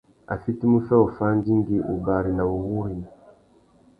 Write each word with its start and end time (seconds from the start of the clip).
A 0.33 0.35
fitimú 0.43 0.77
fê 0.87 0.95
uffá 1.05 1.25
andingui, 1.31 1.77
wubari 1.89 2.31
nà 2.35 2.43
wuwúrrini. 2.49 3.07